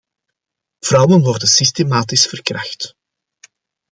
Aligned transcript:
Vrouwen 0.83 1.23
worden 1.23 1.47
systematisch 1.47 2.27
verkracht. 2.27 2.95